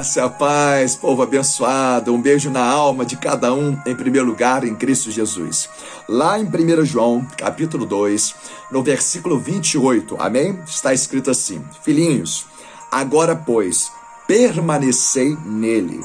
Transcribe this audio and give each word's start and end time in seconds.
Graça, 0.00 0.30
paz, 0.30 0.96
povo 0.96 1.20
abençoado, 1.22 2.14
um 2.14 2.22
beijo 2.22 2.48
na 2.48 2.64
alma 2.64 3.04
de 3.04 3.18
cada 3.18 3.52
um, 3.52 3.78
em 3.84 3.94
primeiro 3.94 4.26
lugar, 4.26 4.64
em 4.64 4.74
Cristo 4.74 5.10
Jesus. 5.10 5.68
Lá 6.08 6.40
em 6.40 6.44
1 6.44 6.86
João, 6.86 7.22
capítulo 7.36 7.84
2, 7.84 8.34
no 8.72 8.82
versículo 8.82 9.38
28, 9.38 10.16
amém? 10.18 10.58
Está 10.66 10.94
escrito 10.94 11.30
assim: 11.30 11.62
Filhinhos, 11.82 12.46
agora, 12.90 13.36
pois, 13.36 13.92
permanecei 14.26 15.36
nele, 15.44 16.02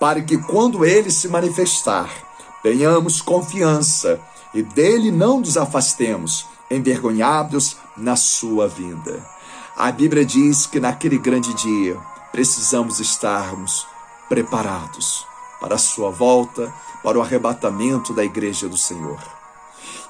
para 0.00 0.20
que 0.20 0.36
quando 0.36 0.84
ele 0.84 1.08
se 1.08 1.28
manifestar, 1.28 2.10
tenhamos 2.60 3.22
confiança 3.22 4.18
e 4.52 4.64
dele 4.64 5.12
não 5.12 5.38
nos 5.38 5.56
afastemos, 5.56 6.44
envergonhados 6.68 7.76
na 7.96 8.16
sua 8.16 8.66
vinda. 8.66 9.24
A 9.76 9.92
Bíblia 9.92 10.24
diz 10.24 10.66
que 10.66 10.80
naquele 10.80 11.18
grande 11.18 11.54
dia, 11.54 11.96
precisamos 12.32 13.00
estarmos 13.00 13.86
preparados 14.28 15.26
para 15.60 15.74
a 15.74 15.78
sua 15.78 16.10
volta, 16.10 16.72
para 17.02 17.18
o 17.18 17.22
arrebatamento 17.22 18.12
da 18.12 18.24
igreja 18.24 18.68
do 18.68 18.76
Senhor. 18.76 19.18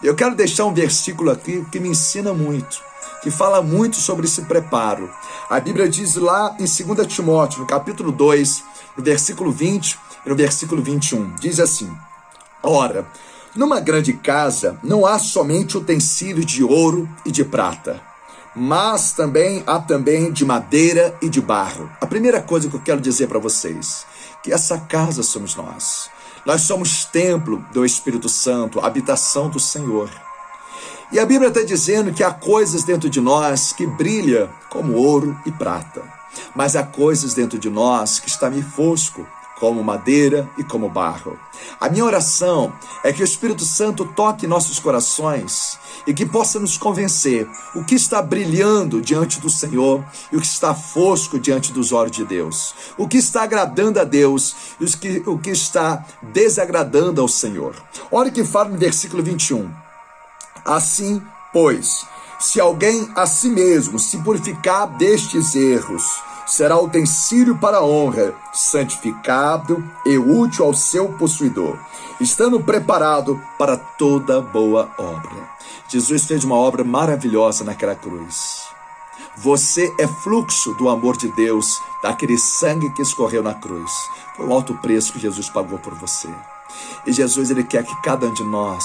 Eu 0.02 0.14
quero 0.14 0.34
deixar 0.34 0.64
um 0.64 0.74
versículo 0.74 1.30
aqui 1.30 1.64
que 1.70 1.80
me 1.80 1.88
ensina 1.88 2.32
muito, 2.32 2.80
que 3.23 3.30
fala 3.30 3.62
muito 3.62 3.96
sobre 3.96 4.26
esse 4.26 4.42
preparo. 4.42 5.10
A 5.48 5.59
Bíblia 5.59 5.88
diz 5.88 6.14
lá 6.14 6.56
em 6.59 6.64
2 6.64 7.06
Timóteo, 7.06 7.60
no 7.60 7.66
capítulo 7.66 8.12
2, 8.12 8.64
no 8.96 9.02
versículo 9.04 9.50
20 9.50 9.98
e 10.24 10.28
no 10.28 10.37
versículo 10.37 10.82
21, 10.82 11.34
diz 11.37 11.59
assim: 11.59 11.90
Ora, 12.62 13.06
numa 13.56 13.80
grande 13.80 14.12
casa 14.12 14.78
não 14.82 15.06
há 15.06 15.18
somente 15.18 15.76
utensílios 15.76 16.46
de 16.46 16.62
ouro 16.62 17.09
e 17.24 17.30
de 17.30 17.45
prata, 17.45 18.00
mas 18.58 19.12
também 19.12 19.62
há 19.66 19.78
também 19.78 20.32
de 20.32 20.44
madeira 20.44 21.16
e 21.22 21.28
de 21.28 21.40
barro. 21.40 21.88
A 22.00 22.06
primeira 22.06 22.42
coisa 22.42 22.68
que 22.68 22.74
eu 22.74 22.80
quero 22.80 23.00
dizer 23.00 23.28
para 23.28 23.38
vocês, 23.38 24.04
que 24.42 24.52
essa 24.52 24.78
casa 24.78 25.22
somos 25.22 25.54
nós. 25.54 26.10
Nós 26.44 26.62
somos 26.62 27.04
templo 27.04 27.65
do 27.73 27.84
Espírito 27.84 28.28
Santo, 28.28 28.80
habitação 28.80 29.48
do 29.48 29.60
Senhor. 29.60 30.10
E 31.12 31.18
a 31.18 31.24
Bíblia 31.24 31.48
está 31.48 31.62
dizendo 31.62 32.12
que 32.12 32.24
há 32.24 32.32
coisas 32.32 32.84
dentro 32.84 33.09
de 33.09 33.20
nós 33.20 33.73
que 33.73 33.87
brilham 33.87 34.48
como 34.68 34.95
ouro 34.95 35.38
e 35.46 35.52
prata, 35.52 36.02
mas 36.54 36.76
há 36.76 36.82
coisas 36.82 37.34
dentro 37.34 37.59
de 37.59 37.70
nós 37.70 38.18
que 38.18 38.28
está 38.28 38.50
meio 38.50 38.65
fosco, 38.65 39.26
como 39.59 39.82
madeira 39.82 40.48
e 40.56 40.64
como 40.64 40.88
barro. 40.88 41.38
A 41.80 41.88
minha 41.88 42.04
oração 42.04 42.73
é 43.02 43.12
que 43.12 43.23
o 43.23 43.24
Espírito 43.24 43.65
Santo 43.65 44.04
toque 44.04 44.46
nossos 44.46 44.78
corações 44.78 45.78
e 46.06 46.15
que 46.15 46.24
possa 46.24 46.59
nos 46.59 46.78
convencer 46.78 47.48
o 47.74 47.84
que 47.84 47.95
está 47.95 48.23
brilhando 48.23 49.00
diante 49.00 49.40
do 49.40 49.50
Senhor 49.50 50.04
e 50.32 50.37
o 50.37 50.40
que 50.40 50.46
está 50.46 50.74
fosco 50.74 51.38
diante 51.38 51.73
dos 51.73 51.92
olhos 51.92 52.16
de 52.16 52.24
Deus, 52.24 52.74
o 52.96 53.09
que 53.09 53.18
está 53.18 53.42
agradando 53.42 54.00
a 54.00 54.04
Deus 54.04 54.54
e 54.80 54.84
o 54.84 54.98
que, 54.98 55.23
o 55.26 55.38
que 55.38 55.50
está 55.50 56.04
desagradando 56.22 57.20
ao 57.20 57.28
Senhor. 57.28 57.74
Olha 58.10 58.30
o 58.30 58.32
que 58.32 58.45
fala 58.45 58.70
no 58.70 58.78
versículo 58.78 59.22
21. 59.22 59.70
Assim, 60.65 61.20
pois, 61.52 62.06
se 62.38 62.60
alguém 62.60 63.09
a 63.16 63.26
si 63.26 63.48
mesmo 63.48 63.98
se 63.98 64.19
purificar 64.19 64.87
destes 64.97 65.54
erros, 65.54 66.04
será 66.49 66.81
utensílio 66.81 67.56
para 67.59 67.82
honra, 67.82 68.34
santificado 68.54 69.84
e 70.06 70.16
útil 70.16 70.65
ao 70.65 70.75
seu 70.75 71.12
possuidor, 71.12 71.78
estando 72.19 72.59
preparado 72.59 73.41
para 73.59 73.77
toda 73.77 74.41
boa 74.41 74.91
obra. 74.99 75.49
Jesus 75.88 76.25
fez 76.25 76.44
uma 76.44 76.56
obra 76.56 76.82
maravilhosa 76.82 77.65
naquela 77.65 77.94
cruz. 77.94 78.62
Você 79.37 79.94
é 80.00 80.06
fluxo 80.09 80.72
do 80.75 80.88
amor 80.88 81.16
de 81.16 81.28
Deus, 81.32 81.81
daquele 82.03 82.38
sangue 82.38 82.93
que 82.94 83.03
escorreu 83.03 83.43
na 83.43 83.55
cruz. 83.55 83.93
Foi 84.34 84.47
o 84.47 84.53
alto 84.53 84.75
preço 84.75 85.12
que 85.12 85.21
Jesus 85.21 85.49
pagou 85.50 85.78
por 85.78 85.94
você. 85.94 86.28
E 87.06 87.12
Jesus 87.12 87.50
ele 87.50 87.62
quer 87.62 87.84
que 87.84 88.03
cada 88.03 88.27
um 88.27 88.33
de 88.33 88.43
nós, 88.43 88.84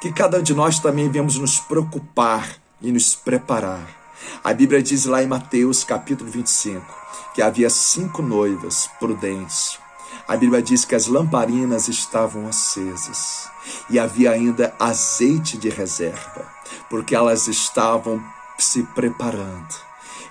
que 0.00 0.12
cada 0.12 0.38
um 0.38 0.42
de 0.42 0.54
nós 0.54 0.78
também 0.78 1.10
venhamos 1.10 1.36
nos 1.36 1.58
preocupar 1.58 2.48
e 2.80 2.90
nos 2.90 3.14
preparar 3.14 4.01
a 4.42 4.52
Bíblia 4.52 4.82
diz 4.82 5.04
lá 5.04 5.22
em 5.22 5.26
Mateus 5.26 5.84
capítulo 5.84 6.30
25 6.30 7.02
que 7.34 7.42
havia 7.42 7.70
cinco 7.70 8.22
noivas 8.22 8.88
prudentes. 8.98 9.78
A 10.28 10.36
Bíblia 10.36 10.62
diz 10.62 10.84
que 10.84 10.94
as 10.94 11.06
lamparinas 11.06 11.88
estavam 11.88 12.46
acesas 12.46 13.48
e 13.88 13.98
havia 13.98 14.30
ainda 14.30 14.74
azeite 14.78 15.56
de 15.56 15.68
reserva, 15.68 16.46
porque 16.90 17.14
elas 17.14 17.48
estavam 17.48 18.22
se 18.58 18.82
preparando. 18.82 19.74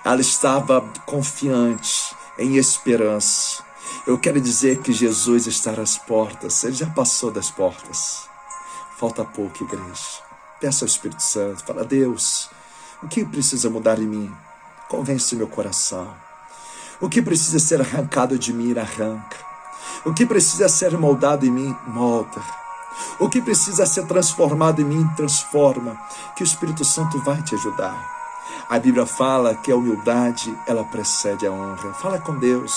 Ela 0.04 0.20
estava 0.20 0.80
confiante, 1.06 2.14
em 2.38 2.56
esperança. 2.56 3.62
Eu 4.06 4.18
quero 4.18 4.40
dizer 4.40 4.80
que 4.80 4.92
Jesus 4.92 5.46
está 5.46 5.72
às 5.72 5.98
portas, 5.98 6.64
ele 6.64 6.74
já 6.74 6.86
passou 6.86 7.30
das 7.30 7.50
portas. 7.50 8.28
Falta 8.96 9.24
pouco, 9.24 9.64
igreja. 9.64 10.22
Peça 10.60 10.84
ao 10.84 10.88
Espírito 10.88 11.22
Santo, 11.22 11.64
fala, 11.64 11.84
Deus, 11.84 12.48
o 13.02 13.08
que 13.08 13.24
precisa 13.24 13.68
mudar 13.68 13.98
em 13.98 14.06
mim? 14.06 14.32
Convence 14.88 15.34
meu 15.34 15.48
coração. 15.48 16.14
O 17.00 17.08
que 17.08 17.20
precisa 17.20 17.58
ser 17.58 17.80
arrancado 17.80 18.38
de 18.38 18.52
mim, 18.52 18.78
arranca. 18.78 19.36
O 20.04 20.14
que 20.14 20.24
precisa 20.24 20.68
ser 20.68 20.96
moldado 20.96 21.44
em 21.44 21.50
mim, 21.50 21.76
molda. 21.86 22.40
O 23.18 23.28
que 23.28 23.42
precisa 23.42 23.84
ser 23.86 24.06
transformado 24.06 24.80
em 24.80 24.84
mim, 24.84 25.08
transforma. 25.16 26.00
Que 26.36 26.44
o 26.44 26.46
Espírito 26.46 26.84
Santo 26.84 27.18
vai 27.20 27.42
te 27.42 27.56
ajudar. 27.56 27.96
A 28.68 28.78
Bíblia 28.78 29.04
fala 29.04 29.56
que 29.56 29.72
a 29.72 29.76
humildade, 29.76 30.56
ela 30.66 30.84
precede 30.84 31.46
a 31.46 31.50
honra. 31.50 31.92
Fala 31.94 32.20
com 32.20 32.38
Deus, 32.38 32.72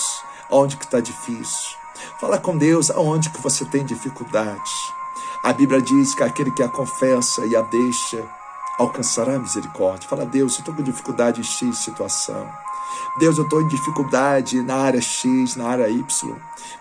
aonde 0.50 0.76
que 0.76 0.84
está 0.84 1.00
difícil. 1.00 1.76
Fala 2.20 2.38
com 2.38 2.58
Deus, 2.58 2.90
aonde 2.90 3.30
que 3.30 3.40
você 3.40 3.64
tem 3.64 3.84
dificuldade. 3.84 4.72
A 5.42 5.52
Bíblia 5.52 5.80
diz 5.80 6.14
que 6.14 6.24
aquele 6.24 6.50
que 6.50 6.62
a 6.62 6.68
confessa 6.68 7.46
e 7.46 7.54
a 7.54 7.62
deixa, 7.62 8.24
alcançará 8.78 9.38
misericórdia. 9.38 10.08
Fala, 10.08 10.26
Deus, 10.26 10.54
eu 10.54 10.58
estou 10.60 10.74
com 10.74 10.82
dificuldade 10.82 11.40
em 11.40 11.44
X 11.44 11.78
situação. 11.78 12.65
Deus, 13.18 13.38
eu 13.38 13.44
estou 13.44 13.62
em 13.62 13.68
dificuldade 13.68 14.62
na 14.62 14.76
área 14.76 15.00
X, 15.00 15.56
na 15.56 15.66
área 15.68 15.88
Y. 15.88 16.36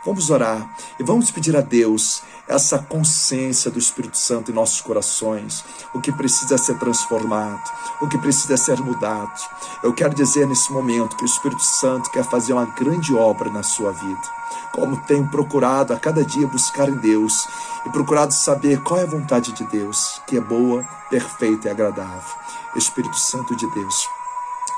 Vamos 0.05 0.29
orar 0.29 0.69
e 0.99 1.03
vamos 1.03 1.31
pedir 1.31 1.55
a 1.55 1.61
Deus 1.61 2.23
essa 2.47 2.79
consciência 2.79 3.71
do 3.71 3.79
Espírito 3.79 4.17
Santo 4.17 4.51
em 4.51 4.53
nossos 4.53 4.81
corações, 4.81 5.63
o 5.93 5.99
que 5.99 6.11
precisa 6.11 6.57
ser 6.57 6.77
transformado, 6.77 7.71
o 8.01 8.07
que 8.07 8.17
precisa 8.17 8.55
ser 8.55 8.79
mudado. 8.81 9.39
Eu 9.83 9.93
quero 9.93 10.13
dizer 10.13 10.47
nesse 10.47 10.71
momento 10.71 11.15
que 11.15 11.23
o 11.23 11.25
Espírito 11.25 11.63
Santo 11.63 12.11
quer 12.11 12.23
fazer 12.23 12.53
uma 12.53 12.65
grande 12.65 13.15
obra 13.15 13.49
na 13.49 13.63
sua 13.63 13.91
vida 13.91 14.35
como 14.75 14.97
tenho 14.97 15.25
procurado 15.29 15.93
a 15.93 15.99
cada 15.99 16.23
dia 16.25 16.45
buscar 16.47 16.89
em 16.89 16.95
Deus 16.95 17.47
e 17.85 17.89
procurado 17.89 18.33
saber 18.33 18.81
qual 18.81 18.99
é 18.99 19.03
a 19.03 19.07
vontade 19.07 19.53
de 19.53 19.63
Deus, 19.63 20.21
que 20.27 20.37
é 20.37 20.41
boa, 20.41 20.83
perfeita 21.09 21.69
e 21.69 21.71
agradável. 21.71 22.35
Espírito 22.75 23.17
Santo 23.17 23.55
de 23.55 23.65
Deus, 23.71 24.09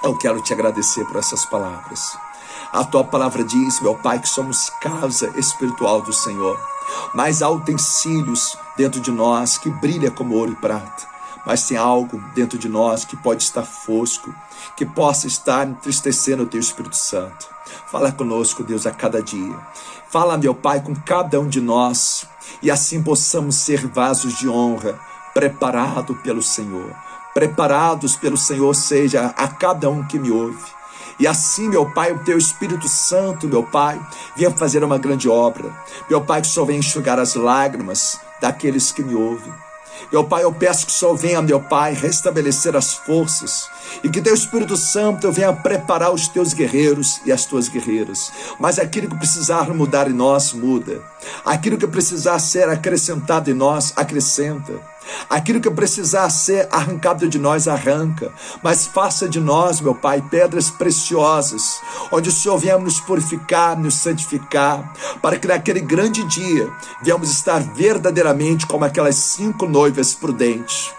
eu 0.03 0.17
quero 0.17 0.41
te 0.41 0.53
agradecer 0.53 1.05
por 1.05 1.17
essas 1.17 1.45
palavras. 1.45 2.17
A 2.71 2.83
tua 2.83 3.03
palavra 3.03 3.43
diz, 3.43 3.79
meu 3.79 3.95
Pai, 3.95 4.19
que 4.19 4.29
somos 4.29 4.69
casa 4.81 5.31
espiritual 5.37 6.01
do 6.01 6.13
Senhor, 6.13 6.59
mas 7.13 7.41
há 7.41 7.49
utensílios 7.49 8.57
dentro 8.75 8.99
de 8.99 9.11
nós 9.11 9.57
que 9.57 9.69
brilha 9.69 10.11
como 10.11 10.35
ouro 10.35 10.51
e 10.51 10.55
prata 10.55 11.17
mas 11.47 11.65
tem 11.65 11.77
algo 11.77 12.21
dentro 12.35 12.59
de 12.59 12.67
nós 12.67 13.05
que 13.05 13.15
pode 13.15 13.41
estar 13.41 13.63
fosco, 13.63 14.35
que 14.75 14.85
possa 14.85 15.27
estar 15.27 15.65
entristecendo 15.65 16.43
o 16.43 16.45
teu 16.45 16.59
Espírito 16.59 16.97
Santo. 16.97 17.47
Fala 17.89 18.11
conosco, 18.11 18.65
Deus, 18.65 18.85
a 18.85 18.91
cada 18.91 19.23
dia. 19.23 19.57
Fala, 20.09 20.37
meu 20.37 20.53
Pai, 20.53 20.81
com 20.81 20.93
cada 20.93 21.39
um 21.39 21.47
de 21.47 21.61
nós 21.61 22.27
e 22.61 22.69
assim 22.69 23.01
possamos 23.01 23.55
ser 23.55 23.87
vasos 23.87 24.37
de 24.37 24.49
honra, 24.49 24.99
preparado 25.33 26.15
pelo 26.15 26.41
Senhor. 26.41 26.93
Preparados 27.37 28.15
pelo 28.15 28.35
Senhor, 28.35 28.73
seja 28.73 29.27
a 29.37 29.47
cada 29.47 29.87
um 29.91 30.03
que 30.03 30.17
me 30.17 30.31
ouve. 30.31 30.57
E 31.19 31.27
assim, 31.27 31.69
meu 31.69 31.85
Pai, 31.93 32.11
o 32.11 32.23
teu 32.23 32.35
Espírito 32.35 32.89
Santo, 32.89 33.47
meu 33.47 33.61
Pai, 33.61 34.01
venha 34.35 34.49
fazer 34.49 34.83
uma 34.83 34.97
grande 34.97 35.29
obra. 35.29 35.71
Meu 36.09 36.19
Pai, 36.19 36.41
que 36.41 36.47
só 36.47 36.65
venha 36.65 36.79
enxugar 36.79 37.19
as 37.19 37.35
lágrimas 37.35 38.19
daqueles 38.41 38.91
que 38.91 39.03
me 39.03 39.13
ouvem. 39.13 39.53
Meu 40.12 40.23
Pai, 40.23 40.45
eu 40.45 40.51
peço 40.51 40.88
que 40.88 40.91
Senhor 40.91 41.15
venha, 41.15 41.39
meu 41.39 41.59
Pai, 41.59 41.94
restabelecer 41.94 42.75
as 42.75 42.95
forças 42.95 43.69
e 44.03 44.09
que 44.09 44.19
teu 44.19 44.33
Espírito 44.33 44.75
Santo 44.75 45.31
venha 45.31 45.53
preparar 45.53 46.12
os 46.12 46.27
teus 46.27 46.56
guerreiros 46.56 47.21
e 47.23 47.31
as 47.31 47.45
tuas 47.45 47.69
guerreiras. 47.69 48.31
Mas 48.59 48.79
aquilo 48.79 49.09
que 49.09 49.15
precisar 49.15 49.71
mudar 49.75 50.09
em 50.09 50.13
nós, 50.13 50.53
muda. 50.53 51.03
Aquilo 51.45 51.77
que 51.77 51.85
precisar 51.85 52.39
ser 52.39 52.67
acrescentado 52.67 53.51
em 53.51 53.53
nós, 53.53 53.94
acrescenta. 53.95 54.96
Aquilo 55.29 55.59
que 55.59 55.69
precisar 55.69 56.29
ser 56.29 56.67
arrancado 56.71 57.27
de 57.27 57.37
nós, 57.37 57.67
arranca. 57.67 58.31
Mas 58.63 58.87
faça 58.87 59.27
de 59.27 59.39
nós, 59.39 59.81
meu 59.81 59.95
Pai, 59.95 60.21
pedras 60.21 60.69
preciosas, 60.69 61.81
onde 62.11 62.29
o 62.29 62.31
Senhor 62.31 62.57
venha 62.57 62.77
nos 62.77 62.99
purificar, 62.99 63.77
nos 63.77 63.95
santificar, 63.95 64.93
para 65.21 65.37
que 65.37 65.47
naquele 65.47 65.81
grande 65.81 66.23
dia 66.25 66.71
venhamos 67.01 67.31
estar 67.31 67.59
verdadeiramente 67.59 68.65
como 68.65 68.85
aquelas 68.85 69.15
cinco 69.15 69.67
noivas 69.67 70.13
prudentes. 70.13 70.91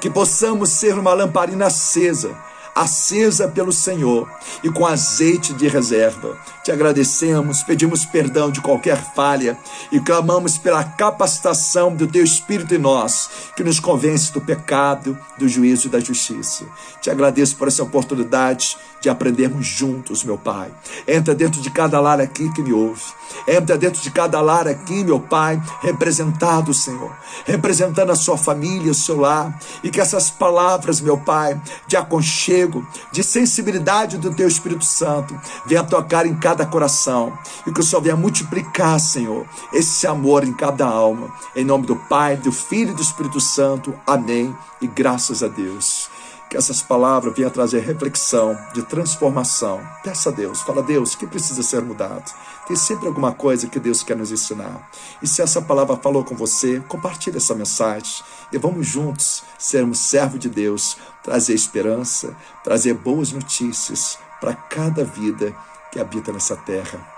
Que 0.00 0.10
possamos 0.10 0.70
ser 0.70 0.98
uma 0.98 1.14
lamparina 1.14 1.66
acesa, 1.66 2.36
acesa 2.76 3.48
pelo 3.48 3.72
Senhor 3.72 4.30
e 4.62 4.70
com 4.70 4.84
azeite 4.84 5.54
de 5.54 5.66
reserva. 5.66 6.38
Te 6.62 6.70
agradecemos, 6.70 7.62
pedimos 7.62 8.04
perdão 8.04 8.50
de 8.50 8.60
qualquer 8.60 9.02
falha 9.14 9.58
e 9.90 9.98
clamamos 9.98 10.58
pela 10.58 10.84
capacitação 10.84 11.94
do 11.94 12.06
Teu 12.06 12.22
Espírito 12.22 12.74
em 12.74 12.78
nós, 12.78 13.30
que 13.56 13.64
nos 13.64 13.80
convence 13.80 14.30
do 14.30 14.42
pecado, 14.42 15.18
do 15.38 15.48
juízo 15.48 15.86
e 15.86 15.90
da 15.90 16.00
justiça. 16.00 16.66
Te 17.00 17.08
agradeço 17.08 17.56
por 17.56 17.68
essa 17.68 17.82
oportunidade 17.82 18.76
de 19.00 19.08
aprendermos 19.08 19.66
juntos, 19.66 20.24
meu 20.24 20.38
Pai. 20.38 20.70
Entra 21.06 21.34
dentro 21.34 21.60
de 21.60 21.70
cada 21.70 22.00
lar 22.00 22.20
aqui 22.20 22.52
que 22.52 22.62
me 22.62 22.72
ouve. 22.72 23.02
Entra 23.46 23.76
dentro 23.76 24.00
de 24.00 24.10
cada 24.10 24.40
lar 24.40 24.66
aqui, 24.66 25.04
meu 25.04 25.20
Pai, 25.20 25.60
representado, 25.80 26.72
Senhor, 26.72 27.12
representando 27.44 28.10
a 28.10 28.16
sua 28.16 28.36
família, 28.36 28.90
o 28.90 28.94
seu 28.94 29.18
lar, 29.20 29.58
e 29.82 29.90
que 29.90 30.00
essas 30.00 30.30
palavras, 30.30 31.00
meu 31.00 31.18
Pai, 31.18 31.60
de 31.86 31.96
aconchego, 31.96 32.86
de 33.12 33.22
sensibilidade 33.22 34.18
do 34.18 34.34
Teu 34.34 34.48
Espírito 34.48 34.84
Santo, 34.84 35.38
venha 35.66 35.84
tocar 35.84 36.26
em 36.26 36.36
cada 36.36 36.64
coração, 36.64 37.36
e 37.66 37.72
que 37.72 37.80
o 37.80 37.82
Senhor 37.82 38.02
venha 38.02 38.16
multiplicar, 38.16 38.98
Senhor, 38.98 39.46
esse 39.72 40.06
amor 40.06 40.44
em 40.44 40.52
cada 40.52 40.86
alma. 40.86 41.32
Em 41.54 41.64
nome 41.64 41.86
do 41.86 41.96
Pai, 41.96 42.36
do 42.36 42.52
Filho 42.52 42.92
e 42.92 42.94
do 42.94 43.02
Espírito 43.02 43.40
Santo. 43.40 43.94
Amém. 44.06 44.54
E 44.80 44.86
graças 44.86 45.42
a 45.42 45.48
Deus. 45.48 46.05
Que 46.48 46.56
essas 46.56 46.80
palavras 46.80 47.34
venham 47.34 47.50
trazer 47.50 47.80
reflexão, 47.80 48.56
de 48.72 48.82
transformação. 48.84 49.80
Peça 50.04 50.28
a 50.28 50.32
Deus, 50.32 50.62
fala 50.62 50.80
a 50.80 50.84
Deus, 50.84 51.14
o 51.14 51.18
que 51.18 51.26
precisa 51.26 51.62
ser 51.62 51.82
mudado? 51.82 52.32
Tem 52.66 52.76
sempre 52.76 53.08
alguma 53.08 53.32
coisa 53.32 53.68
que 53.68 53.80
Deus 53.80 54.02
quer 54.02 54.16
nos 54.16 54.30
ensinar. 54.30 54.88
E 55.20 55.26
se 55.26 55.42
essa 55.42 55.60
palavra 55.60 55.96
falou 55.96 56.24
com 56.24 56.36
você, 56.36 56.80
compartilhe 56.88 57.36
essa 57.36 57.54
mensagem. 57.54 58.24
E 58.52 58.58
vamos 58.58 58.86
juntos 58.86 59.42
sermos 59.58 59.98
servos 59.98 60.38
de 60.38 60.48
Deus, 60.48 60.96
trazer 61.22 61.54
esperança, 61.54 62.36
trazer 62.62 62.94
boas 62.94 63.32
notícias 63.32 64.18
para 64.40 64.54
cada 64.54 65.04
vida 65.04 65.54
que 65.90 65.98
habita 65.98 66.32
nessa 66.32 66.56
terra. 66.56 67.16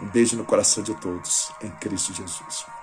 Um 0.00 0.06
beijo 0.06 0.36
no 0.36 0.44
coração 0.44 0.82
de 0.82 0.94
todos, 0.94 1.52
em 1.62 1.70
Cristo 1.70 2.12
Jesus. 2.12 2.75